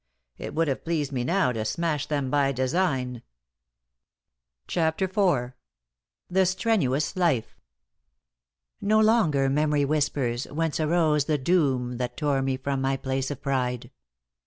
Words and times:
It 0.39 0.55
would 0.55 0.67
have 0.67 0.83
pleased 0.83 1.11
me 1.11 1.23
now 1.23 1.51
to 1.51 1.63
smash 1.63 2.07
them 2.07 2.31
by 2.31 2.51
design. 2.53 3.21
*CHAPTER 4.67 5.05
IV.* 5.05 5.51
*THE 6.27 6.45
STRENUOUS 6.47 7.15
LIFE.* 7.15 7.59
No 8.81 8.99
longer 8.99 9.47
memory 9.47 9.85
whispers 9.85 10.45
whence 10.45 10.79
arose 10.79 11.25
The 11.25 11.37
doom 11.37 11.97
that 11.97 12.17
tore 12.17 12.41
me 12.41 12.57
from 12.57 12.81
my 12.81 12.97
place 12.97 13.29
of 13.29 13.43
pride. 13.43 13.91